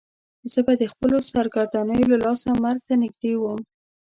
[0.51, 3.59] زه به د خپلو سرګردانیو له لاسه مرګ ته نږدې وم.